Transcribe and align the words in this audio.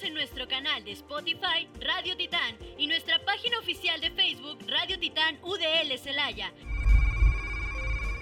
En 0.00 0.14
nuestro 0.14 0.46
canal 0.46 0.84
de 0.84 0.92
Spotify 0.92 1.68
Radio 1.80 2.16
Titán 2.16 2.56
y 2.76 2.86
nuestra 2.86 3.18
página 3.24 3.58
oficial 3.58 4.00
de 4.00 4.10
Facebook 4.12 4.58
Radio 4.68 4.96
Titán 4.98 5.38
UDL 5.42 5.98
Celaya. 5.98 6.52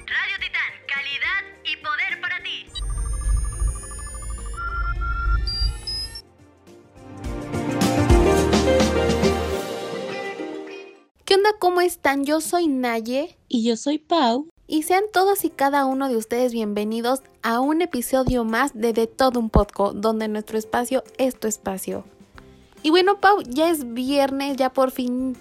Radio 0.06 0.36
Titán, 0.40 0.72
calidad 0.88 1.44
y 1.64 1.76
poder 1.76 2.20
para 2.20 2.42
ti. 2.42 2.66
¿Qué 11.26 11.34
onda? 11.34 11.50
¿Cómo 11.58 11.82
están? 11.82 12.24
Yo 12.24 12.40
soy 12.40 12.68
Naye. 12.68 13.36
Y 13.48 13.64
yo 13.64 13.76
soy 13.76 13.98
Pau. 13.98 14.48
Y 14.68 14.82
sean 14.82 15.04
todos 15.12 15.44
y 15.44 15.50
cada 15.50 15.84
uno 15.84 16.08
de 16.08 16.16
ustedes 16.16 16.52
bienvenidos 16.52 17.22
a 17.42 17.60
un 17.60 17.82
episodio 17.82 18.44
más 18.44 18.74
de 18.74 18.92
De 18.92 19.06
Todo 19.06 19.38
Un 19.38 19.48
Podcast, 19.48 19.94
donde 19.94 20.26
nuestro 20.26 20.58
espacio 20.58 21.04
es 21.18 21.38
tu 21.38 21.46
espacio. 21.46 22.04
Y 22.82 22.90
bueno, 22.90 23.20
Pau, 23.20 23.42
ya 23.42 23.70
es 23.70 23.94
viernes, 23.94 24.56
ya 24.56 24.72
por 24.72 24.90
fin 24.90 25.36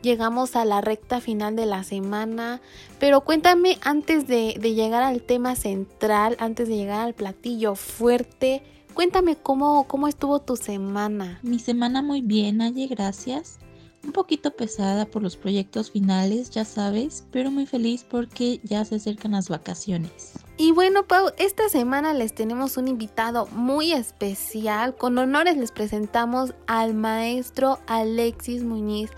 llegamos 0.00 0.54
a 0.54 0.64
la 0.64 0.80
recta 0.80 1.20
final 1.20 1.56
de 1.56 1.66
la 1.66 1.82
semana. 1.82 2.60
Pero 3.00 3.22
cuéntame, 3.22 3.78
antes 3.82 4.28
de, 4.28 4.54
de 4.60 4.74
llegar 4.74 5.02
al 5.02 5.22
tema 5.22 5.56
central, 5.56 6.36
antes 6.38 6.68
de 6.68 6.76
llegar 6.76 7.00
al 7.00 7.14
platillo 7.14 7.74
fuerte, 7.74 8.62
cuéntame 8.94 9.34
cómo, 9.34 9.88
cómo 9.88 10.06
estuvo 10.06 10.38
tu 10.38 10.54
semana. 10.54 11.40
Mi 11.42 11.58
semana 11.58 12.00
muy 12.00 12.20
bien, 12.20 12.62
Aye, 12.62 12.86
gracias 12.86 13.58
un 14.04 14.12
poquito 14.12 14.50
pesada 14.52 15.06
por 15.06 15.22
los 15.22 15.36
proyectos 15.36 15.90
finales, 15.90 16.50
ya 16.50 16.64
sabes, 16.64 17.24
pero 17.30 17.50
muy 17.50 17.66
feliz 17.66 18.04
porque 18.08 18.60
ya 18.62 18.84
se 18.84 18.96
acercan 18.96 19.32
las 19.32 19.48
vacaciones. 19.48 20.34
Y 20.56 20.72
bueno, 20.72 21.06
Pau, 21.06 21.30
esta 21.38 21.68
semana 21.68 22.14
les 22.14 22.34
tenemos 22.34 22.76
un 22.76 22.88
invitado 22.88 23.46
muy 23.52 23.92
especial. 23.92 24.96
Con 24.96 25.16
honores 25.18 25.56
les 25.56 25.72
presentamos 25.72 26.54
al 26.66 26.94
maestro 26.94 27.78
Alexis 27.86 28.64
Muñiz. 28.64 29.10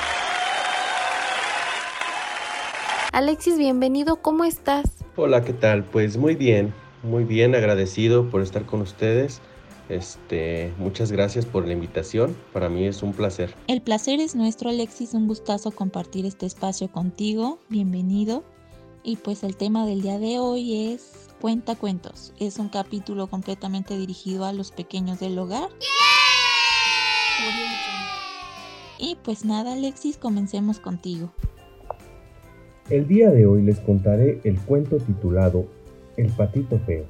Alexis, 3.12 3.58
bienvenido, 3.58 4.16
¿cómo 4.16 4.44
estás? 4.44 4.84
Hola, 5.16 5.44
¿qué 5.44 5.52
tal? 5.52 5.84
Pues 5.84 6.16
muy 6.16 6.36
bien, 6.36 6.72
muy 7.02 7.24
bien, 7.24 7.54
agradecido 7.54 8.30
por 8.30 8.40
estar 8.40 8.66
con 8.66 8.80
ustedes 8.82 9.40
este, 9.90 10.72
muchas 10.78 11.10
gracias 11.10 11.44
por 11.44 11.66
la 11.66 11.72
invitación. 11.72 12.36
Para 12.52 12.68
mí 12.68 12.86
es 12.86 13.02
un 13.02 13.12
placer. 13.12 13.54
El 13.66 13.82
placer 13.82 14.20
es 14.20 14.34
nuestro, 14.36 14.70
Alexis. 14.70 15.14
Un 15.14 15.26
gustazo 15.26 15.72
compartir 15.72 16.26
este 16.26 16.46
espacio 16.46 16.88
contigo. 16.90 17.58
Bienvenido. 17.68 18.44
Y 19.02 19.16
pues 19.16 19.42
el 19.42 19.56
tema 19.56 19.86
del 19.86 20.02
día 20.02 20.18
de 20.18 20.38
hoy 20.38 20.92
es 20.92 21.28
Cuenta 21.40 21.74
Cuentos. 21.74 22.32
Es 22.38 22.58
un 22.58 22.68
capítulo 22.68 23.26
completamente 23.26 23.98
dirigido 23.98 24.44
a 24.44 24.52
los 24.52 24.70
pequeños 24.70 25.18
del 25.18 25.38
hogar. 25.38 25.68
Y 28.98 29.16
pues 29.24 29.44
nada, 29.44 29.72
Alexis, 29.72 30.18
comencemos 30.18 30.78
contigo. 30.78 31.32
El 32.90 33.08
día 33.08 33.30
de 33.30 33.46
hoy 33.46 33.62
les 33.62 33.80
contaré 33.80 34.40
el 34.44 34.60
cuento 34.60 34.98
titulado 34.98 35.66
El 36.16 36.28
patito 36.28 36.78
feo 36.80 37.06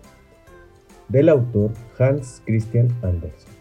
del 1.10 1.28
autor 1.28 1.72
Hans 1.98 2.42
Christian 2.46 2.88
Andersen. 3.02 3.52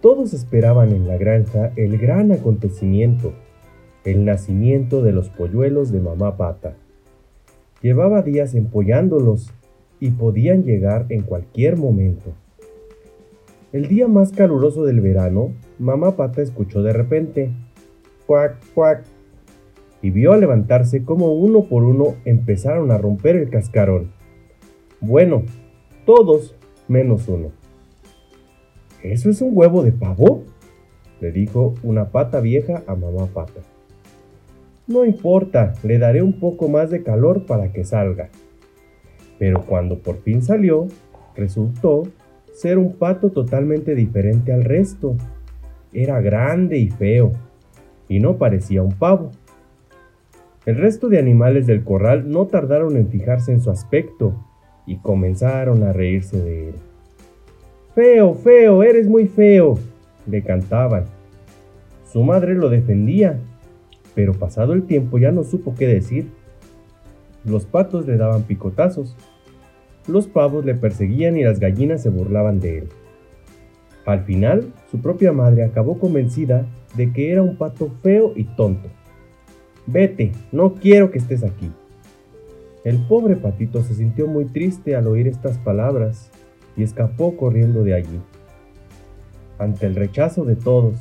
Todos 0.00 0.32
esperaban 0.32 0.92
en 0.92 1.06
la 1.06 1.16
granja 1.16 1.72
el 1.76 1.98
gran 1.98 2.32
acontecimiento, 2.32 3.32
el 4.04 4.24
nacimiento 4.24 5.02
de 5.02 5.12
los 5.12 5.28
polluelos 5.28 5.92
de 5.92 6.00
mamá 6.00 6.36
pata. 6.36 6.74
Llevaba 7.82 8.22
días 8.22 8.54
empollándolos 8.54 9.52
y 10.00 10.10
podían 10.10 10.64
llegar 10.64 11.06
en 11.08 11.22
cualquier 11.22 11.76
momento. 11.76 12.32
El 13.72 13.88
día 13.88 14.08
más 14.08 14.32
caluroso 14.32 14.84
del 14.84 15.00
verano, 15.00 15.52
mamá 15.78 16.16
pata 16.16 16.42
escuchó 16.42 16.82
de 16.82 16.92
repente, 16.92 17.50
cuac, 18.26 18.56
cuac, 18.74 19.04
y 20.00 20.10
vio 20.10 20.32
a 20.32 20.38
levantarse 20.38 21.04
como 21.04 21.34
uno 21.34 21.64
por 21.64 21.82
uno 21.82 22.14
empezaron 22.24 22.92
a 22.92 22.98
romper 22.98 23.36
el 23.36 23.50
cascarón. 23.50 24.12
Bueno, 25.00 25.44
todos 26.04 26.56
menos 26.88 27.28
uno. 27.28 27.52
¿Eso 29.02 29.30
es 29.30 29.40
un 29.40 29.50
huevo 29.56 29.84
de 29.84 29.92
pavo? 29.92 30.42
le 31.20 31.32
dijo 31.32 31.74
una 31.82 32.10
pata 32.10 32.40
vieja 32.40 32.82
a 32.86 32.94
mamá 32.94 33.26
pata. 33.26 33.60
No 34.88 35.04
importa, 35.04 35.74
le 35.82 35.98
daré 35.98 36.22
un 36.22 36.40
poco 36.40 36.68
más 36.68 36.90
de 36.90 37.02
calor 37.02 37.46
para 37.46 37.72
que 37.72 37.84
salga. 37.84 38.30
Pero 39.38 39.64
cuando 39.66 39.98
por 39.98 40.18
fin 40.22 40.42
salió, 40.42 40.86
resultó 41.36 42.04
ser 42.52 42.78
un 42.78 42.94
pato 42.94 43.30
totalmente 43.30 43.94
diferente 43.94 44.52
al 44.52 44.64
resto. 44.64 45.16
Era 45.92 46.20
grande 46.20 46.78
y 46.78 46.90
feo, 46.90 47.32
y 48.08 48.18
no 48.18 48.36
parecía 48.36 48.82
un 48.82 48.92
pavo. 48.92 49.30
El 50.66 50.76
resto 50.76 51.08
de 51.08 51.18
animales 51.18 51.66
del 51.66 51.84
corral 51.84 52.28
no 52.28 52.46
tardaron 52.46 52.96
en 52.96 53.08
fijarse 53.08 53.52
en 53.52 53.60
su 53.60 53.70
aspecto 53.70 54.34
y 54.88 54.96
comenzaron 54.96 55.82
a 55.84 55.92
reírse 55.92 56.40
de 56.40 56.70
él. 56.70 56.74
Feo, 57.94 58.34
feo, 58.34 58.82
eres 58.82 59.06
muy 59.06 59.26
feo, 59.26 59.78
le 60.26 60.42
cantaban. 60.42 61.04
Su 62.10 62.22
madre 62.22 62.54
lo 62.54 62.70
defendía, 62.70 63.38
pero 64.14 64.32
pasado 64.32 64.72
el 64.72 64.84
tiempo 64.84 65.18
ya 65.18 65.30
no 65.30 65.44
supo 65.44 65.74
qué 65.76 65.86
decir. 65.86 66.28
Los 67.44 67.66
patos 67.66 68.06
le 68.06 68.16
daban 68.16 68.44
picotazos, 68.44 69.14
los 70.06 70.26
pavos 70.26 70.64
le 70.64 70.74
perseguían 70.74 71.36
y 71.36 71.44
las 71.44 71.60
gallinas 71.60 72.02
se 72.02 72.08
burlaban 72.08 72.60
de 72.60 72.78
él. 72.78 72.88
Al 74.06 74.24
final, 74.24 74.72
su 74.90 75.02
propia 75.02 75.32
madre 75.32 75.64
acabó 75.64 75.98
convencida 75.98 76.64
de 76.96 77.12
que 77.12 77.30
era 77.30 77.42
un 77.42 77.56
pato 77.56 77.90
feo 78.02 78.32
y 78.34 78.44
tonto. 78.44 78.88
Vete, 79.86 80.32
no 80.50 80.74
quiero 80.74 81.10
que 81.10 81.18
estés 81.18 81.42
aquí. 81.42 81.70
El 82.88 83.00
pobre 83.00 83.36
patito 83.36 83.82
se 83.82 83.94
sintió 83.94 84.26
muy 84.26 84.46
triste 84.46 84.96
al 84.96 85.08
oír 85.08 85.28
estas 85.28 85.58
palabras 85.58 86.30
y 86.74 86.82
escapó 86.82 87.36
corriendo 87.36 87.84
de 87.84 87.92
allí. 87.92 88.18
Ante 89.58 89.84
el 89.84 89.94
rechazo 89.94 90.46
de 90.46 90.56
todos, 90.56 90.96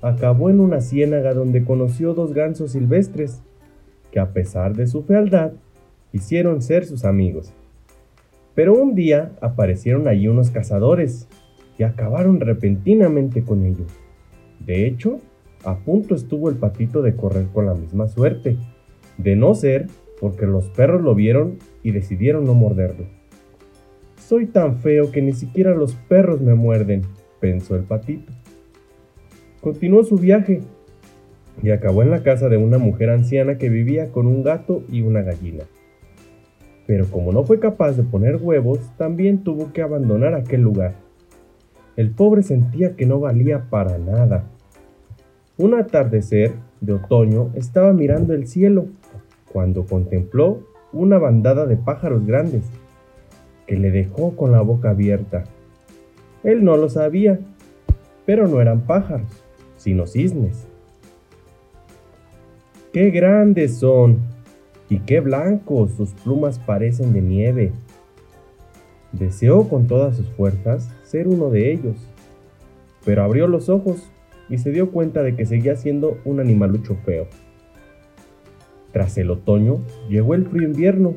acabó 0.00 0.48
en 0.48 0.60
una 0.60 0.80
ciénaga 0.80 1.34
donde 1.34 1.62
conoció 1.62 2.14
dos 2.14 2.32
gansos 2.32 2.72
silvestres 2.72 3.42
que 4.10 4.18
a 4.18 4.32
pesar 4.32 4.74
de 4.74 4.86
su 4.86 5.02
fealdad 5.02 5.52
hicieron 6.10 6.62
ser 6.62 6.86
sus 6.86 7.04
amigos. 7.04 7.52
Pero 8.54 8.72
un 8.72 8.94
día 8.94 9.32
aparecieron 9.42 10.08
allí 10.08 10.26
unos 10.26 10.50
cazadores 10.50 11.28
y 11.76 11.82
acabaron 11.82 12.40
repentinamente 12.40 13.44
con 13.44 13.66
ellos. 13.66 13.92
De 14.58 14.86
hecho, 14.86 15.18
a 15.64 15.76
punto 15.76 16.14
estuvo 16.14 16.48
el 16.48 16.56
patito 16.56 17.02
de 17.02 17.14
correr 17.14 17.48
con 17.52 17.66
la 17.66 17.74
misma 17.74 18.08
suerte, 18.08 18.56
de 19.18 19.36
no 19.36 19.54
ser 19.54 19.88
porque 20.22 20.46
los 20.46 20.68
perros 20.68 21.02
lo 21.02 21.16
vieron 21.16 21.58
y 21.82 21.90
decidieron 21.90 22.44
no 22.44 22.54
morderlo. 22.54 23.06
Soy 24.14 24.46
tan 24.46 24.76
feo 24.76 25.10
que 25.10 25.20
ni 25.20 25.32
siquiera 25.32 25.74
los 25.74 25.96
perros 25.96 26.40
me 26.40 26.54
muerden, 26.54 27.02
pensó 27.40 27.74
el 27.74 27.82
patito. 27.82 28.32
Continuó 29.60 30.04
su 30.04 30.18
viaje 30.18 30.60
y 31.60 31.70
acabó 31.70 32.02
en 32.02 32.10
la 32.10 32.22
casa 32.22 32.48
de 32.48 32.56
una 32.56 32.78
mujer 32.78 33.10
anciana 33.10 33.58
que 33.58 33.68
vivía 33.68 34.12
con 34.12 34.28
un 34.28 34.44
gato 34.44 34.84
y 34.88 35.00
una 35.00 35.22
gallina. 35.22 35.64
Pero 36.86 37.06
como 37.06 37.32
no 37.32 37.42
fue 37.42 37.58
capaz 37.58 37.96
de 37.96 38.04
poner 38.04 38.36
huevos, 38.36 38.78
también 38.96 39.42
tuvo 39.42 39.72
que 39.72 39.82
abandonar 39.82 40.34
aquel 40.34 40.60
lugar. 40.60 40.94
El 41.96 42.12
pobre 42.12 42.44
sentía 42.44 42.94
que 42.94 43.06
no 43.06 43.18
valía 43.18 43.68
para 43.70 43.98
nada. 43.98 44.44
Un 45.56 45.74
atardecer 45.74 46.52
de 46.80 46.92
otoño 46.92 47.50
estaba 47.56 47.92
mirando 47.92 48.34
el 48.34 48.46
cielo 48.46 48.86
cuando 49.52 49.84
contempló 49.86 50.60
una 50.92 51.18
bandada 51.18 51.66
de 51.66 51.76
pájaros 51.76 52.26
grandes 52.26 52.64
que 53.66 53.76
le 53.76 53.90
dejó 53.90 54.36
con 54.36 54.52
la 54.52 54.60
boca 54.60 54.90
abierta. 54.90 55.44
Él 56.42 56.64
no 56.64 56.76
lo 56.76 56.88
sabía, 56.88 57.38
pero 58.26 58.48
no 58.48 58.60
eran 58.60 58.82
pájaros, 58.82 59.28
sino 59.76 60.06
cisnes. 60.06 60.66
¡Qué 62.92 63.10
grandes 63.10 63.78
son! 63.78 64.18
¡Y 64.88 64.98
qué 65.00 65.20
blancos! 65.20 65.92
Sus 65.92 66.10
plumas 66.12 66.58
parecen 66.58 67.12
de 67.12 67.22
nieve. 67.22 67.72
Deseó 69.12 69.68
con 69.68 69.86
todas 69.86 70.16
sus 70.16 70.28
fuerzas 70.30 70.90
ser 71.04 71.28
uno 71.28 71.48
de 71.48 71.72
ellos, 71.72 71.96
pero 73.04 73.22
abrió 73.22 73.46
los 73.46 73.68
ojos 73.68 74.10
y 74.48 74.58
se 74.58 74.70
dio 74.70 74.90
cuenta 74.90 75.22
de 75.22 75.34
que 75.36 75.46
seguía 75.46 75.76
siendo 75.76 76.18
un 76.24 76.40
animalucho 76.40 76.96
feo. 77.04 77.26
Tras 78.92 79.16
el 79.18 79.30
otoño 79.30 79.80
llegó 80.08 80.34
el 80.34 80.46
frío 80.46 80.68
invierno 80.68 81.14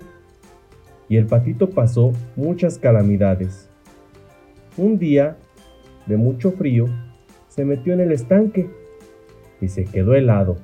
y 1.10 1.18
el 1.18 1.26
patito 1.28 1.70
pasó 1.70 2.14
muchas 2.36 2.80
calamidades. 2.80 3.70
Un 4.78 4.98
día, 4.98 5.38
de 6.08 6.18
mucho 6.18 6.52
frío, 6.52 6.86
se 7.48 7.66
metió 7.66 7.94
en 7.94 8.00
el 8.00 8.12
estanque 8.12 8.70
y 9.62 9.68
se 9.68 9.86
quedó 9.86 10.16
helado. 10.16 10.58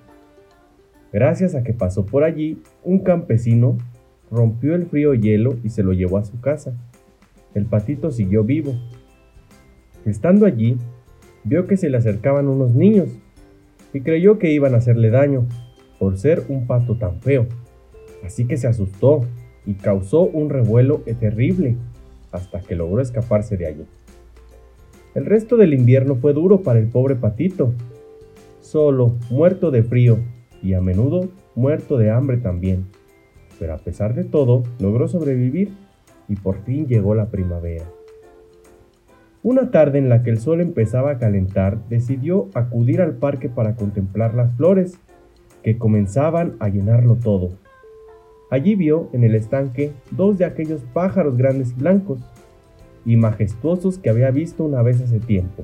Gracias 1.13 1.56
a 1.56 1.63
que 1.63 1.74
pasó 1.74 2.06
por 2.06 2.24
allí, 2.24 2.62
un 2.84 3.00
campesino 3.00 3.78
rompió 4.30 4.75
el 4.75 4.86
frío 4.86 5.13
hielo 5.13 5.58
y 5.63 5.69
se 5.69 5.84
lo 5.84 5.92
llevó 5.92 6.18
a 6.18 6.24
su 6.24 6.40
casa. 6.40 6.74
El 7.54 7.66
patito 7.66 8.12
siguió 8.12 8.46
vivo. 8.46 8.74
Estando 10.06 10.46
allí, 10.46 10.78
vio 11.44 11.68
que 11.68 11.75
se 11.75 11.90
le 11.90 11.98
acercaban 11.98 12.48
unos 12.48 12.74
niños 12.74 13.10
y 13.94 14.02
creyó 14.02 14.40
que 14.40 14.52
iban 14.52 14.74
a 14.74 14.78
hacerle 14.78 15.10
daño 15.10 15.48
por 16.01 16.18
ser 16.18 16.45
un 16.50 16.65
pato 16.65 16.95
tan 16.95 17.21
feo. 17.21 17.45
Así 18.25 18.48
que 18.48 18.57
se 18.57 18.65
asustó 18.65 19.21
y 19.68 19.75
causó 19.75 20.21
un 20.24 20.50
revuelo 20.50 21.03
terrible 21.19 21.75
hasta 22.31 22.59
que 22.59 22.75
logró 22.75 23.03
escaparse 23.03 23.56
de 23.56 23.68
allí. 23.68 23.86
El 25.13 25.27
resto 25.27 25.57
del 25.57 25.75
invierno 25.75 26.15
fue 26.15 26.33
duro 26.33 26.62
para 26.62 26.80
el 26.80 26.88
pobre 26.88 27.15
patito, 27.18 27.75
solo, 28.62 29.15
muerto 29.30 29.69
de 29.69 29.83
frío 29.83 30.18
y 30.63 30.74
a 30.74 30.81
menudo 30.81 31.30
muerto 31.53 32.00
de 32.00 32.09
hambre 32.09 32.38
también. 32.38 32.88
Pero 33.59 33.75
a 33.75 33.77
pesar 33.77 34.15
de 34.15 34.24
todo, 34.24 34.63
logró 34.80 35.07
sobrevivir 35.07 35.69
y 36.27 36.36
por 36.36 36.63
fin 36.63 36.88
llegó 36.88 37.13
la 37.13 37.27
primavera. 37.27 37.86
Una 39.44 39.69
tarde 39.69 40.00
en 40.00 40.09
la 40.09 40.24
que 40.24 40.31
el 40.31 40.39
sol 40.39 40.62
empezaba 40.62 41.12
a 41.12 41.18
calentar, 41.19 41.88
decidió 41.89 42.50
acudir 42.56 43.01
al 43.01 43.18
parque 43.18 43.50
para 43.50 43.75
contemplar 43.75 44.33
las 44.33 44.56
flores 44.56 44.98
que 45.63 45.78
comenzaban 45.78 46.56
a 46.60 46.69
llenarlo 46.69 47.16
todo. 47.16 47.52
Allí 48.50 48.75
vio 48.75 49.10
en 49.13 49.24
el 49.24 49.36
estanque 49.36 49.94
dos 50.12 50.38
de 50.38 50.46
aquellos 50.46 50.81
pájaros 50.94 51.38
grandes 51.38 51.72
y 51.72 51.75
blancos 51.75 52.19
y 53.06 53.16
majestuosos 53.16 53.98
que 53.98 54.10
había 54.10 54.31
visto 54.31 54.63
una 54.63 54.81
vez 54.81 55.02
hace 55.02 55.19
tiempo. 55.19 55.63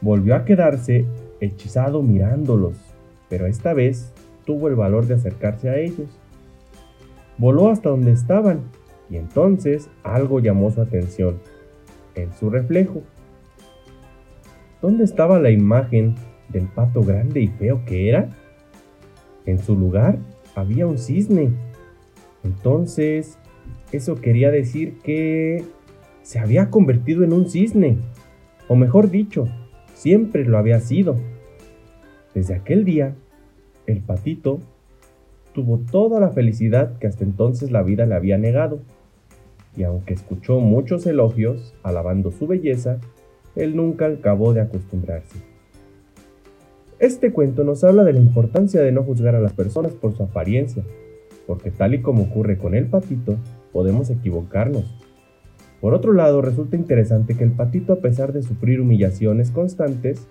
Volvió 0.00 0.36
a 0.36 0.44
quedarse 0.44 1.04
hechizado 1.40 2.02
mirándolos, 2.02 2.76
pero 3.28 3.46
esta 3.46 3.74
vez 3.74 4.12
tuvo 4.44 4.68
el 4.68 4.76
valor 4.76 5.06
de 5.06 5.14
acercarse 5.14 5.68
a 5.68 5.76
ellos. 5.78 6.08
Voló 7.38 7.70
hasta 7.70 7.88
donde 7.88 8.12
estaban 8.12 8.60
y 9.10 9.16
entonces 9.16 9.88
algo 10.02 10.40
llamó 10.40 10.70
su 10.70 10.80
atención, 10.80 11.38
en 12.14 12.32
su 12.34 12.50
reflejo. 12.50 13.02
¿Dónde 14.80 15.04
estaba 15.04 15.40
la 15.40 15.50
imagen 15.50 16.14
del 16.50 16.68
pato 16.68 17.02
grande 17.02 17.40
y 17.40 17.48
feo 17.48 17.82
que 17.86 18.08
era? 18.08 18.28
En 19.46 19.58
su 19.58 19.76
lugar 19.76 20.18
había 20.54 20.86
un 20.86 20.98
cisne. 20.98 21.50
Entonces, 22.42 23.38
eso 23.92 24.16
quería 24.16 24.50
decir 24.50 24.98
que 25.02 25.64
se 26.22 26.38
había 26.38 26.70
convertido 26.70 27.24
en 27.24 27.32
un 27.32 27.48
cisne. 27.48 27.98
O 28.68 28.76
mejor 28.76 29.10
dicho, 29.10 29.48
siempre 29.94 30.44
lo 30.44 30.58
había 30.58 30.80
sido. 30.80 31.16
Desde 32.34 32.54
aquel 32.54 32.84
día, 32.84 33.14
el 33.86 34.00
patito 34.00 34.60
tuvo 35.52 35.78
toda 35.78 36.18
la 36.18 36.30
felicidad 36.30 36.98
que 36.98 37.06
hasta 37.06 37.24
entonces 37.24 37.70
la 37.70 37.82
vida 37.82 38.06
le 38.06 38.14
había 38.14 38.38
negado. 38.38 38.80
Y 39.76 39.82
aunque 39.82 40.14
escuchó 40.14 40.60
muchos 40.60 41.06
elogios 41.06 41.74
alabando 41.82 42.30
su 42.30 42.46
belleza, 42.46 42.98
él 43.54 43.76
nunca 43.76 44.06
acabó 44.06 44.52
de 44.54 44.62
acostumbrarse. 44.62 45.53
Este 47.04 47.32
cuento 47.32 47.64
nos 47.64 47.84
habla 47.84 48.02
de 48.02 48.14
la 48.14 48.18
importancia 48.18 48.80
de 48.80 48.90
no 48.90 49.02
juzgar 49.02 49.34
a 49.34 49.40
las 49.40 49.52
personas 49.52 49.92
por 49.92 50.16
su 50.16 50.22
apariencia, 50.22 50.84
porque 51.46 51.70
tal 51.70 51.92
y 51.92 52.00
como 52.00 52.22
ocurre 52.22 52.56
con 52.56 52.74
el 52.74 52.86
patito, 52.86 53.36
podemos 53.74 54.08
equivocarnos. 54.08 54.86
Por 55.82 55.92
otro 55.92 56.14
lado, 56.14 56.40
resulta 56.40 56.76
interesante 56.76 57.36
que 57.36 57.44
el 57.44 57.50
patito, 57.50 57.92
a 57.92 58.00
pesar 58.00 58.32
de 58.32 58.42
sufrir 58.42 58.80
humillaciones 58.80 59.50
constantes, 59.50 60.26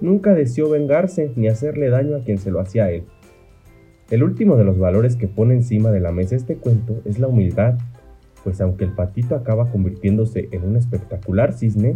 nunca 0.00 0.34
deseó 0.34 0.68
vengarse 0.68 1.30
ni 1.36 1.46
hacerle 1.46 1.90
daño 1.90 2.16
a 2.16 2.24
quien 2.24 2.38
se 2.38 2.50
lo 2.50 2.58
hacía 2.58 2.86
a 2.86 2.90
él. 2.90 3.04
El 4.10 4.24
último 4.24 4.56
de 4.56 4.64
los 4.64 4.80
valores 4.80 5.14
que 5.14 5.28
pone 5.28 5.54
encima 5.54 5.92
de 5.92 6.00
la 6.00 6.10
mesa 6.10 6.34
este 6.34 6.56
cuento 6.56 7.00
es 7.04 7.20
la 7.20 7.28
humildad, 7.28 7.78
pues 8.42 8.60
aunque 8.60 8.82
el 8.82 8.96
patito 8.96 9.36
acaba 9.36 9.70
convirtiéndose 9.70 10.48
en 10.50 10.64
un 10.64 10.74
espectacular 10.74 11.52
cisne, 11.52 11.94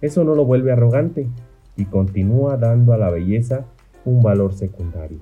eso 0.00 0.24
no 0.24 0.34
lo 0.34 0.46
vuelve 0.46 0.72
arrogante, 0.72 1.26
y 1.76 1.84
continúa 1.84 2.56
dando 2.56 2.92
a 2.92 2.98
la 2.98 3.10
belleza 3.10 3.64
un 4.04 4.22
valor 4.22 4.54
secundario. 4.54 5.18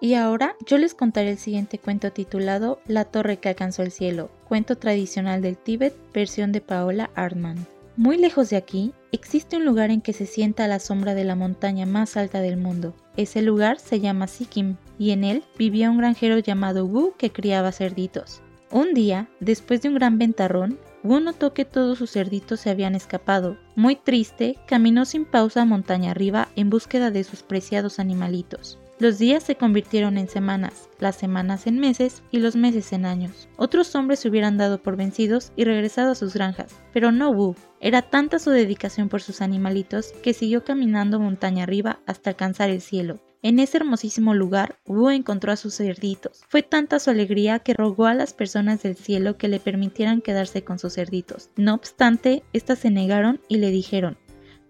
Y 0.00 0.14
ahora 0.14 0.54
yo 0.66 0.76
les 0.76 0.94
contaré 0.94 1.30
el 1.30 1.38
siguiente 1.38 1.78
cuento 1.78 2.12
titulado 2.12 2.78
La 2.86 3.06
torre 3.06 3.38
que 3.38 3.48
alcanzó 3.48 3.82
el 3.82 3.90
cielo, 3.90 4.30
cuento 4.46 4.76
tradicional 4.76 5.40
del 5.40 5.56
Tíbet, 5.56 5.94
versión 6.12 6.52
de 6.52 6.60
Paola 6.60 7.10
Artman. 7.14 7.66
Muy 7.96 8.18
lejos 8.18 8.50
de 8.50 8.56
aquí 8.56 8.92
existe 9.12 9.56
un 9.56 9.64
lugar 9.64 9.90
en 9.90 10.00
que 10.00 10.12
se 10.12 10.26
sienta 10.26 10.64
a 10.64 10.68
la 10.68 10.80
sombra 10.80 11.14
de 11.14 11.24
la 11.24 11.36
montaña 11.36 11.86
más 11.86 12.16
alta 12.16 12.40
del 12.40 12.56
mundo. 12.56 12.92
Ese 13.16 13.40
lugar 13.40 13.78
se 13.78 14.00
llama 14.00 14.26
Sikkim 14.26 14.76
y 14.98 15.12
en 15.12 15.22
él 15.22 15.44
vivía 15.56 15.90
un 15.90 15.98
granjero 15.98 16.38
llamado 16.38 16.84
Wu 16.84 17.14
que 17.16 17.30
criaba 17.30 17.70
cerditos. 17.70 18.42
Un 18.72 18.92
día, 18.92 19.28
después 19.38 19.80
de 19.80 19.88
un 19.88 19.94
gran 19.94 20.18
ventarrón, 20.18 20.76
Wu 21.04 21.20
notó 21.20 21.52
que 21.52 21.66
todos 21.66 21.98
sus 21.98 22.10
cerditos 22.10 22.60
se 22.60 22.70
habían 22.70 22.94
escapado. 22.94 23.58
Muy 23.76 23.94
triste, 23.94 24.56
caminó 24.66 25.04
sin 25.04 25.26
pausa 25.26 25.66
montaña 25.66 26.12
arriba 26.12 26.48
en 26.56 26.70
búsqueda 26.70 27.10
de 27.10 27.24
sus 27.24 27.42
preciados 27.42 27.98
animalitos. 27.98 28.78
Los 28.98 29.18
días 29.18 29.42
se 29.42 29.56
convirtieron 29.56 30.16
en 30.16 30.28
semanas, 30.28 30.88
las 31.00 31.16
semanas 31.16 31.66
en 31.66 31.78
meses 31.78 32.22
y 32.30 32.38
los 32.38 32.56
meses 32.56 32.92
en 32.92 33.04
años. 33.04 33.48
Otros 33.56 33.94
hombres 33.96 34.20
se 34.20 34.28
hubieran 34.28 34.56
dado 34.56 34.80
por 34.80 34.96
vencidos 34.96 35.52
y 35.56 35.64
regresado 35.64 36.12
a 36.12 36.14
sus 36.14 36.32
granjas, 36.32 36.74
pero 36.92 37.12
no 37.12 37.30
Wu. 37.30 37.54
Era 37.80 38.00
tanta 38.00 38.38
su 38.38 38.50
dedicación 38.50 39.10
por 39.10 39.20
sus 39.20 39.42
animalitos 39.42 40.12
que 40.22 40.32
siguió 40.32 40.64
caminando 40.64 41.20
montaña 41.20 41.64
arriba 41.64 42.00
hasta 42.06 42.30
alcanzar 42.30 42.70
el 42.70 42.80
cielo. 42.80 43.18
En 43.44 43.58
ese 43.58 43.76
hermosísimo 43.76 44.32
lugar, 44.32 44.78
Wu 44.86 45.10
encontró 45.10 45.52
a 45.52 45.56
sus 45.56 45.76
cerditos. 45.76 46.40
Fue 46.48 46.62
tanta 46.62 46.98
su 46.98 47.10
alegría 47.10 47.58
que 47.58 47.74
rogó 47.74 48.06
a 48.06 48.14
las 48.14 48.32
personas 48.32 48.82
del 48.82 48.96
cielo 48.96 49.36
que 49.36 49.48
le 49.48 49.60
permitieran 49.60 50.22
quedarse 50.22 50.64
con 50.64 50.78
sus 50.78 50.94
cerditos. 50.94 51.50
No 51.54 51.74
obstante, 51.74 52.42
éstas 52.54 52.78
se 52.78 52.90
negaron 52.90 53.42
y 53.46 53.58
le 53.58 53.70
dijeron, 53.70 54.16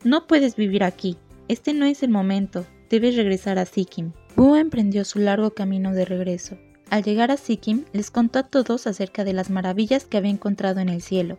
No 0.02 0.26
puedes 0.26 0.56
vivir 0.56 0.82
aquí, 0.82 1.16
este 1.46 1.72
no 1.72 1.87
es 1.87 2.02
el 2.02 2.10
momento, 2.10 2.66
debes 2.90 3.14
regresar 3.14 3.60
a 3.60 3.64
Sikkim. 3.64 4.10
Wu 4.37 4.56
emprendió 4.56 5.04
su 5.04 5.20
largo 5.20 5.54
camino 5.54 5.92
de 5.92 6.04
regreso. 6.04 6.58
Al 6.90 7.04
llegar 7.04 7.30
a 7.30 7.37
Sikkim, 7.37 7.84
les 7.92 8.10
contó 8.10 8.40
a 8.40 8.48
todos 8.48 8.88
acerca 8.88 9.22
de 9.22 9.34
las 9.34 9.50
maravillas 9.50 10.04
que 10.04 10.16
había 10.16 10.32
encontrado 10.32 10.80
en 10.80 10.88
el 10.88 11.00
cielo. 11.00 11.38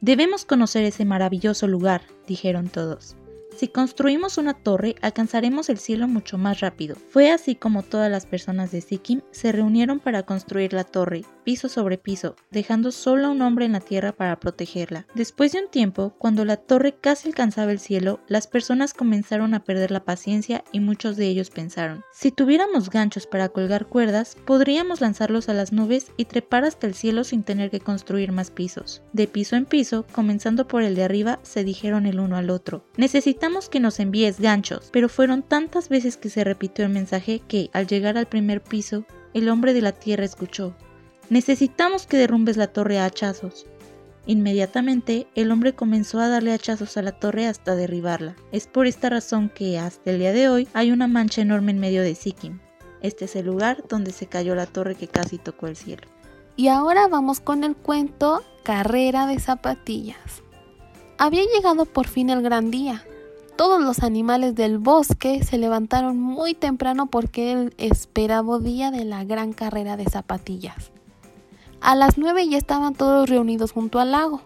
Debemos 0.00 0.44
conocer 0.44 0.82
ese 0.82 1.04
maravilloso 1.04 1.68
lugar, 1.68 2.02
dijeron 2.26 2.68
todos. 2.68 3.14
Si 3.56 3.68
construimos 3.68 4.38
una 4.38 4.54
torre, 4.54 4.96
alcanzaremos 5.02 5.68
el 5.68 5.78
cielo 5.78 6.08
mucho 6.08 6.38
más 6.38 6.60
rápido. 6.60 6.96
Fue 7.10 7.30
así 7.30 7.54
como 7.54 7.82
todas 7.82 8.10
las 8.10 8.26
personas 8.26 8.72
de 8.72 8.80
Sikkim 8.80 9.20
se 9.30 9.52
reunieron 9.52 10.00
para 10.00 10.24
construir 10.24 10.72
la 10.72 10.84
torre, 10.84 11.24
piso 11.42 11.68
sobre 11.68 11.98
piso, 11.98 12.36
dejando 12.50 12.92
solo 12.92 13.26
a 13.26 13.30
un 13.30 13.42
hombre 13.42 13.64
en 13.64 13.72
la 13.72 13.80
tierra 13.80 14.12
para 14.12 14.38
protegerla. 14.38 15.06
Después 15.14 15.52
de 15.52 15.60
un 15.60 15.70
tiempo, 15.70 16.14
cuando 16.18 16.44
la 16.44 16.56
torre 16.56 16.94
casi 16.94 17.28
alcanzaba 17.28 17.72
el 17.72 17.78
cielo, 17.78 18.20
las 18.28 18.46
personas 18.46 18.94
comenzaron 18.94 19.54
a 19.54 19.64
perder 19.64 19.90
la 19.90 20.04
paciencia 20.04 20.64
y 20.72 20.80
muchos 20.80 21.16
de 21.16 21.26
ellos 21.26 21.50
pensaron, 21.50 22.04
si 22.12 22.30
tuviéramos 22.30 22.90
ganchos 22.90 23.26
para 23.26 23.48
colgar 23.48 23.86
cuerdas, 23.86 24.36
podríamos 24.44 25.00
lanzarlos 25.00 25.48
a 25.48 25.54
las 25.54 25.72
nubes 25.72 26.12
y 26.16 26.24
trepar 26.26 26.64
hasta 26.64 26.86
el 26.86 26.94
cielo 26.94 27.24
sin 27.24 27.42
tener 27.42 27.70
que 27.70 27.80
construir 27.80 28.32
más 28.32 28.50
pisos. 28.50 29.02
De 29.12 29.26
piso 29.26 29.56
en 29.56 29.66
piso, 29.66 30.06
comenzando 30.12 30.68
por 30.68 30.82
el 30.82 30.94
de 30.94 31.04
arriba, 31.04 31.38
se 31.42 31.64
dijeron 31.64 32.06
el 32.06 32.20
uno 32.20 32.36
al 32.36 32.50
otro, 32.50 32.84
necesitamos 32.96 33.68
que 33.68 33.80
nos 33.80 34.00
envíes 34.00 34.40
ganchos, 34.40 34.90
pero 34.92 35.08
fueron 35.08 35.42
tantas 35.42 35.88
veces 35.88 36.16
que 36.16 36.30
se 36.30 36.44
repitió 36.44 36.84
el 36.84 36.92
mensaje 36.92 37.40
que, 37.46 37.70
al 37.72 37.86
llegar 37.86 38.16
al 38.16 38.26
primer 38.26 38.62
piso, 38.62 39.04
el 39.34 39.48
hombre 39.48 39.72
de 39.72 39.82
la 39.82 39.92
tierra 39.92 40.24
escuchó, 40.24 40.74
Necesitamos 41.32 42.06
que 42.06 42.18
derrumbes 42.18 42.58
la 42.58 42.66
torre 42.66 42.98
a 42.98 43.06
hachazos. 43.06 43.64
Inmediatamente, 44.26 45.26
el 45.34 45.50
hombre 45.50 45.72
comenzó 45.72 46.20
a 46.20 46.28
darle 46.28 46.52
hachazos 46.52 46.98
a 46.98 47.02
la 47.02 47.12
torre 47.12 47.46
hasta 47.46 47.74
derribarla. 47.74 48.36
Es 48.52 48.66
por 48.66 48.86
esta 48.86 49.08
razón 49.08 49.48
que, 49.48 49.78
hasta 49.78 50.10
el 50.10 50.18
día 50.18 50.34
de 50.34 50.50
hoy, 50.50 50.68
hay 50.74 50.90
una 50.90 51.06
mancha 51.06 51.40
enorme 51.40 51.72
en 51.72 51.78
medio 51.78 52.02
de 52.02 52.14
Sikkim. 52.14 52.60
Este 53.00 53.24
es 53.24 53.34
el 53.34 53.46
lugar 53.46 53.82
donde 53.88 54.12
se 54.12 54.26
cayó 54.26 54.54
la 54.54 54.66
torre 54.66 54.94
que 54.94 55.08
casi 55.08 55.38
tocó 55.38 55.68
el 55.68 55.76
cielo. 55.76 56.06
Y 56.54 56.68
ahora 56.68 57.08
vamos 57.08 57.40
con 57.40 57.64
el 57.64 57.76
cuento 57.76 58.42
Carrera 58.62 59.26
de 59.26 59.40
Zapatillas. 59.40 60.42
Había 61.16 61.44
llegado 61.44 61.86
por 61.86 62.08
fin 62.08 62.28
el 62.28 62.42
gran 62.42 62.70
día. 62.70 63.06
Todos 63.56 63.80
los 63.80 64.02
animales 64.02 64.54
del 64.54 64.76
bosque 64.76 65.42
se 65.42 65.56
levantaron 65.56 66.20
muy 66.20 66.52
temprano 66.52 67.06
porque 67.06 67.52
el 67.52 67.74
esperado 67.78 68.58
día 68.58 68.90
de 68.90 69.06
la 69.06 69.24
gran 69.24 69.54
carrera 69.54 69.96
de 69.96 70.04
zapatillas. 70.04 70.92
A 71.82 71.96
las 71.96 72.16
nueve 72.16 72.48
ya 72.48 72.58
estaban 72.58 72.94
todos 72.94 73.28
reunidos 73.28 73.72
junto 73.72 73.98
al 73.98 74.12
lago. 74.12 74.40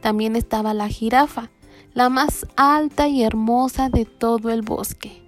También 0.00 0.34
estaba 0.34 0.72
la 0.72 0.88
jirafa, 0.88 1.50
la 1.92 2.08
más 2.08 2.46
alta 2.56 3.06
y 3.06 3.22
hermosa 3.22 3.90
de 3.90 4.06
todo 4.06 4.48
el 4.48 4.62
bosque. 4.62 5.22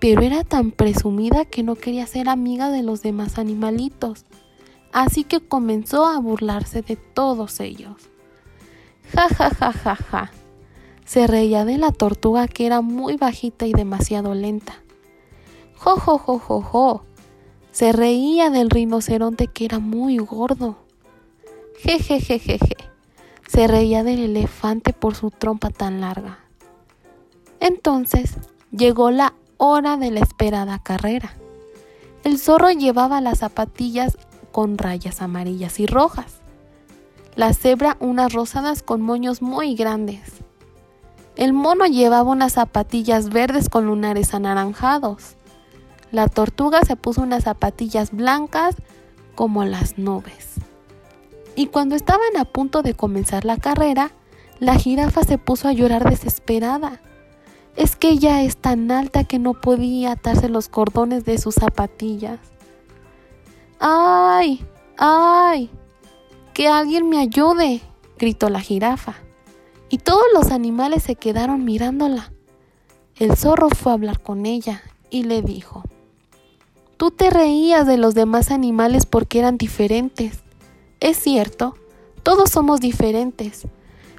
Pero 0.00 0.22
era 0.22 0.42
tan 0.42 0.72
presumida 0.72 1.44
que 1.44 1.62
no 1.62 1.76
quería 1.76 2.04
ser 2.08 2.28
amiga 2.28 2.70
de 2.70 2.82
los 2.82 3.00
demás 3.00 3.38
animalitos, 3.38 4.24
así 4.92 5.22
que 5.22 5.38
comenzó 5.40 6.04
a 6.04 6.18
burlarse 6.18 6.82
de 6.82 6.96
todos 6.96 7.60
ellos. 7.60 8.10
Ja, 9.14 9.28
ja, 9.28 9.50
ja, 9.50 9.72
ja, 9.72 9.94
ja. 9.94 10.32
Se 11.04 11.28
reía 11.28 11.64
de 11.64 11.78
la 11.78 11.92
tortuga 11.92 12.48
que 12.48 12.66
era 12.66 12.80
muy 12.80 13.16
bajita 13.16 13.66
y 13.66 13.72
demasiado 13.72 14.34
lenta. 14.34 14.82
Jo, 15.76 15.94
jo, 15.94 16.18
jo, 16.18 16.40
jo, 16.40 16.60
jo. 16.60 17.04
Se 17.74 17.90
reía 17.90 18.50
del 18.50 18.70
rinoceronte 18.70 19.48
que 19.48 19.64
era 19.64 19.80
muy 19.80 20.18
gordo. 20.18 20.76
Je, 21.82 21.98
je, 21.98 22.20
je, 22.20 22.38
je, 22.38 22.58
je. 22.58 22.76
Se 23.48 23.66
reía 23.66 24.04
del 24.04 24.20
elefante 24.20 24.92
por 24.92 25.16
su 25.16 25.32
trompa 25.32 25.70
tan 25.70 26.00
larga. 26.00 26.38
Entonces 27.58 28.36
llegó 28.70 29.10
la 29.10 29.34
hora 29.56 29.96
de 29.96 30.12
la 30.12 30.20
esperada 30.20 30.78
carrera. 30.78 31.34
El 32.22 32.38
zorro 32.38 32.70
llevaba 32.70 33.20
las 33.20 33.40
zapatillas 33.40 34.18
con 34.52 34.78
rayas 34.78 35.20
amarillas 35.20 35.80
y 35.80 35.86
rojas. 35.86 36.36
La 37.34 37.52
cebra 37.54 37.96
unas 37.98 38.32
rosadas 38.32 38.84
con 38.84 39.02
moños 39.02 39.42
muy 39.42 39.74
grandes. 39.74 40.20
El 41.34 41.52
mono 41.52 41.86
llevaba 41.86 42.30
unas 42.30 42.52
zapatillas 42.52 43.30
verdes 43.30 43.68
con 43.68 43.86
lunares 43.86 44.32
anaranjados. 44.32 45.34
La 46.14 46.28
tortuga 46.28 46.84
se 46.84 46.94
puso 46.94 47.22
unas 47.22 47.42
zapatillas 47.42 48.12
blancas 48.12 48.76
como 49.34 49.64
las 49.64 49.98
nubes. 49.98 50.52
Y 51.56 51.66
cuando 51.66 51.96
estaban 51.96 52.36
a 52.38 52.44
punto 52.44 52.82
de 52.82 52.94
comenzar 52.94 53.44
la 53.44 53.56
carrera, 53.56 54.12
la 54.60 54.76
jirafa 54.76 55.24
se 55.24 55.38
puso 55.38 55.66
a 55.66 55.72
llorar 55.72 56.08
desesperada. 56.08 57.00
Es 57.74 57.96
que 57.96 58.10
ella 58.10 58.42
es 58.44 58.56
tan 58.56 58.92
alta 58.92 59.24
que 59.24 59.40
no 59.40 59.54
podía 59.54 60.12
atarse 60.12 60.48
los 60.48 60.68
cordones 60.68 61.24
de 61.24 61.36
sus 61.36 61.56
zapatillas. 61.56 62.38
¡Ay! 63.80 64.64
¡Ay! 64.96 65.68
¡Que 66.52 66.68
alguien 66.68 67.08
me 67.08 67.18
ayude! 67.18 67.80
gritó 68.20 68.50
la 68.50 68.60
jirafa. 68.60 69.16
Y 69.88 69.98
todos 69.98 70.26
los 70.32 70.52
animales 70.52 71.02
se 71.02 71.16
quedaron 71.16 71.64
mirándola. 71.64 72.32
El 73.16 73.36
zorro 73.36 73.68
fue 73.68 73.90
a 73.90 73.96
hablar 73.96 74.22
con 74.22 74.46
ella 74.46 74.80
y 75.10 75.24
le 75.24 75.42
dijo, 75.42 75.82
Tú 76.96 77.10
te 77.10 77.30
reías 77.30 77.86
de 77.86 77.96
los 77.96 78.14
demás 78.14 78.50
animales 78.50 79.06
porque 79.06 79.38
eran 79.38 79.58
diferentes. 79.58 80.42
Es 81.00 81.16
cierto, 81.18 81.74
todos 82.22 82.50
somos 82.50 82.80
diferentes, 82.80 83.66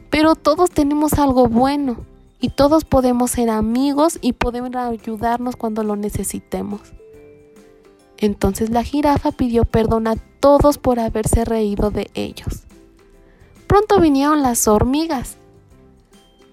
pero 0.09 0.35
todos 0.35 0.69
tenemos 0.71 1.13
algo 1.13 1.47
bueno 1.47 1.97
y 2.39 2.49
todos 2.49 2.83
podemos 2.83 3.31
ser 3.31 3.49
amigos 3.49 4.19
y 4.21 4.33
podemos 4.33 4.75
ayudarnos 4.75 5.55
cuando 5.55 5.83
lo 5.83 5.95
necesitemos. 5.95 6.81
Entonces 8.17 8.69
la 8.69 8.83
jirafa 8.83 9.31
pidió 9.31 9.65
perdón 9.65 10.07
a 10.07 10.15
todos 10.39 10.77
por 10.77 10.99
haberse 10.99 11.45
reído 11.45 11.91
de 11.91 12.09
ellos. 12.13 12.63
Pronto 13.67 13.99
vinieron 13.99 14.41
las 14.41 14.67
hormigas, 14.67 15.37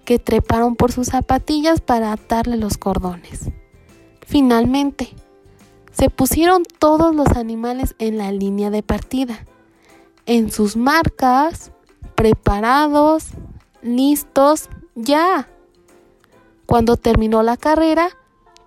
que 0.04 0.18
treparon 0.18 0.76
por 0.76 0.92
sus 0.92 1.08
zapatillas 1.08 1.80
para 1.80 2.12
atarle 2.12 2.56
los 2.56 2.78
cordones. 2.78 3.50
Finalmente, 4.26 5.10
se 5.92 6.10
pusieron 6.10 6.64
todos 6.78 7.14
los 7.14 7.28
animales 7.28 7.94
en 7.98 8.18
la 8.18 8.32
línea 8.32 8.70
de 8.70 8.82
partida, 8.82 9.44
en 10.26 10.50
sus 10.50 10.76
marcas, 10.76 11.72
preparados, 12.14 13.28
listos, 13.82 14.68
ya. 14.94 15.48
Cuando 16.66 16.96
terminó 16.96 17.42
la 17.42 17.56
carrera, 17.56 18.08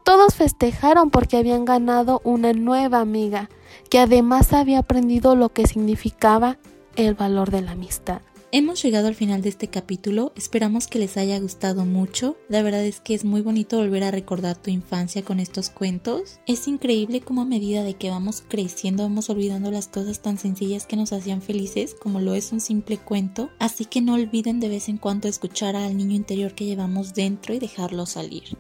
todos 0.04 0.36
festejaron 0.36 1.10
porque 1.10 1.38
habían 1.38 1.66
ganado 1.66 2.22
una 2.24 2.54
nueva 2.54 3.00
amiga, 3.00 3.50
que 3.90 4.00
además 4.00 4.54
había 4.54 4.80
aprendido 4.80 5.36
lo 5.36 5.50
que 5.50 5.66
significaba 5.66 6.58
el 6.96 7.16
valor 7.16 7.50
de 7.50 7.62
la 7.62 7.72
amistad. 7.72 8.22
Hemos 8.58 8.82
llegado 8.82 9.10
al 9.10 9.16
final 9.16 9.42
de 9.42 9.50
este 9.50 9.68
capítulo, 9.68 10.32
esperamos 10.38 10.88
que 10.88 10.98
les 10.98 11.18
haya 11.18 11.38
gustado 11.40 11.84
mucho, 11.84 12.38
la 12.48 12.62
verdad 12.62 12.86
es 12.86 13.02
que 13.02 13.14
es 13.14 13.26
muy 13.26 13.42
bonito 13.42 13.80
volver 13.80 14.06
a 14.06 14.12
recordar 14.12 14.56
tu 14.56 14.72
infancia 14.72 15.26
con 15.26 15.42
estos 15.42 15.70
cuentos, 15.70 16.40
es 16.48 16.70
increíble 16.70 17.20
cómo 17.20 17.42
a 17.42 17.46
medida 17.46 17.84
de 17.84 17.96
que 17.96 18.10
vamos 18.10 18.46
creciendo 18.48 19.04
vamos 19.04 19.30
olvidando 19.30 19.72
las 19.72 19.90
cosas 19.90 20.22
tan 20.22 20.38
sencillas 20.38 20.86
que 20.86 20.96
nos 20.96 21.12
hacían 21.12 21.42
felices 21.42 21.98
como 22.02 22.22
lo 22.22 22.34
es 22.34 22.54
un 22.54 22.62
simple 22.62 22.98
cuento, 22.98 23.50
así 23.60 23.84
que 23.84 24.00
no 24.00 24.14
olviden 24.14 24.62
de 24.62 24.70
vez 24.70 24.88
en 24.88 25.00
cuando 25.00 25.28
escuchar 25.28 25.76
al 25.76 25.98
niño 25.98 26.16
interior 26.16 26.56
que 26.56 26.64
llevamos 26.64 27.14
dentro 27.14 27.54
y 27.54 27.60
dejarlo 27.60 28.06
salir. 28.06 28.56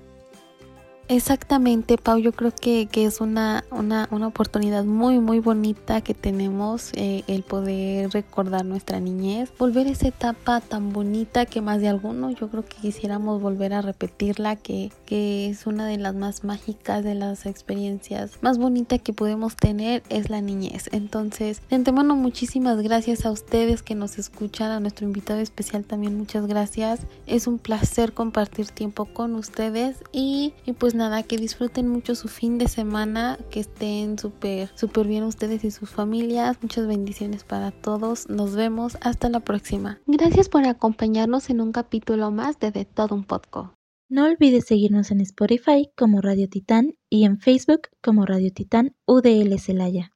Exactamente, 1.07 1.97
Pau, 1.97 2.17
yo 2.17 2.31
creo 2.31 2.51
que, 2.51 2.87
que 2.87 3.05
es 3.05 3.21
una, 3.21 3.63
una, 3.69 4.07
una, 4.09 4.25
oportunidad 4.25 4.85
muy, 4.85 5.19
muy 5.19 5.37
bonita 5.37 6.01
que 6.01 6.15
tenemos 6.15 6.89
eh, 6.93 7.23
el 7.27 7.43
poder 7.43 8.09
recordar 8.09 8.65
nuestra 8.65 8.99
niñez, 8.99 9.51
volver 9.59 9.85
esa 9.85 10.07
etapa 10.07 10.61
tan 10.61 10.93
bonita 10.93 11.45
que 11.45 11.61
más 11.61 11.79
de 11.79 11.89
alguno 11.89 12.31
yo 12.31 12.49
creo 12.49 12.65
que 12.65 12.77
quisiéramos 12.77 13.39
volver 13.39 13.73
a 13.73 13.83
repetirla, 13.83 14.55
que, 14.55 14.91
que 15.05 15.47
es 15.47 15.67
una 15.67 15.85
de 15.85 15.99
las 15.99 16.15
más 16.15 16.43
mágicas, 16.43 17.03
de 17.03 17.13
las 17.13 17.45
experiencias 17.45 18.39
más 18.41 18.57
bonitas 18.57 18.99
que 18.99 19.13
podemos 19.13 19.55
tener, 19.55 20.01
es 20.09 20.31
la 20.31 20.41
niñez. 20.41 20.89
Entonces, 20.91 21.61
de 21.69 21.75
antemano, 21.75 22.15
muchísimas 22.15 22.81
gracias 22.81 23.27
a 23.27 23.31
ustedes 23.31 23.83
que 23.83 23.93
nos 23.93 24.17
escuchan, 24.17 24.71
a 24.71 24.79
nuestro 24.79 25.05
invitado 25.05 25.39
especial 25.39 25.83
también, 25.83 26.17
muchas 26.17 26.47
gracias. 26.47 27.01
Es 27.27 27.45
un 27.45 27.59
placer 27.59 28.13
compartir 28.13 28.69
tiempo 28.69 29.05
con 29.05 29.35
ustedes 29.35 29.97
y, 30.11 30.53
y 30.65 30.73
pues 30.95 31.09
nada, 31.09 31.23
que 31.23 31.35
disfruten 31.35 31.89
mucho 31.89 32.15
su 32.15 32.29
fin 32.29 32.57
de 32.57 32.69
semana, 32.69 33.37
que 33.49 33.59
estén 33.59 34.17
súper, 34.17 34.69
súper 34.75 35.05
bien 35.07 35.25
ustedes 35.25 35.65
y 35.65 35.71
sus 35.71 35.89
familias. 35.89 36.57
Muchas 36.61 36.87
bendiciones 36.87 37.43
para 37.43 37.71
todos. 37.71 38.29
Nos 38.29 38.55
vemos. 38.55 38.97
Hasta 39.01 39.27
la 39.27 39.41
próxima. 39.41 39.99
Gracias 40.07 40.47
por 40.47 40.65
acompañarnos 40.65 41.49
en 41.49 41.59
un 41.59 41.73
capítulo 41.73 42.31
más 42.31 42.59
de 42.59 42.71
De 42.71 42.85
Todo 42.85 43.13
un 43.13 43.25
Podcast. 43.25 43.73
No 44.07 44.23
olvides 44.23 44.67
seguirnos 44.67 45.11
en 45.11 45.19
Spotify 45.19 45.91
como 45.97 46.21
Radio 46.21 46.47
Titán 46.47 46.93
y 47.09 47.25
en 47.25 47.39
Facebook 47.39 47.89
como 48.01 48.25
Radio 48.25 48.53
Titán 48.53 48.95
UDL 49.05 49.59
Celaya. 49.59 50.14